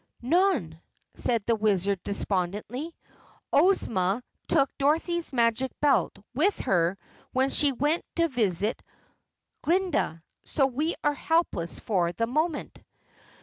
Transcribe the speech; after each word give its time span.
"None," 0.23 0.81
said 1.13 1.45
the 1.45 1.53
Wizard 1.55 2.01
despondently. 2.03 2.95
"Ozma 3.53 4.23
took 4.47 4.75
Dorothy's 4.79 5.31
Magic 5.31 5.71
Belt 5.79 6.17
with 6.33 6.57
her 6.61 6.97
when 7.33 7.51
she 7.51 7.71
went 7.71 8.03
to 8.15 8.27
visit 8.27 8.81
Glinda, 9.61 10.23
so 10.43 10.65
we 10.65 10.95
are 11.03 11.13
helpless 11.13 11.77
for 11.77 12.11
the 12.13 12.25
moment." 12.25 12.79